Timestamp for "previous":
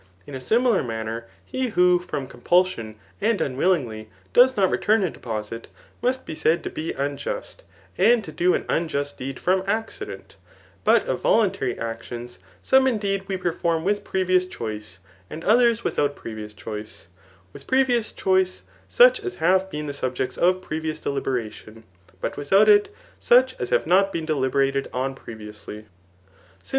14.03-14.47, 16.15-16.55, 20.63-20.99